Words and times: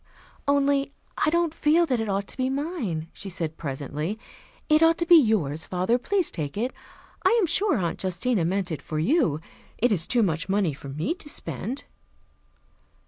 "Only 0.47 0.93
I 1.19 1.29
don't 1.29 1.53
feel 1.53 1.85
that 1.85 1.99
it 1.99 2.09
ought 2.09 2.25
to 2.29 2.35
be 2.37 2.49
mine," 2.49 3.09
she 3.13 3.29
said 3.29 3.55
presently. 3.55 4.17
"It 4.67 4.81
ought 4.81 4.97
to 4.97 5.05
be 5.05 5.15
yours, 5.15 5.67
father. 5.67 5.99
Please 5.99 6.31
take 6.31 6.57
it. 6.57 6.73
I 7.23 7.29
am 7.39 7.45
sure 7.45 7.77
Aunt 7.77 8.01
Justina 8.03 8.43
meant 8.43 8.71
it 8.71 8.81
for 8.81 8.97
you. 8.97 9.39
It 9.77 9.91
is 9.91 10.07
too 10.07 10.23
much 10.23 10.49
money 10.49 10.73
for 10.73 10.89
me 10.89 11.13
to 11.13 11.29
spend." 11.29 11.83